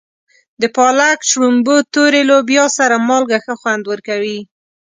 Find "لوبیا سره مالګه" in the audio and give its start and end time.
2.29-3.37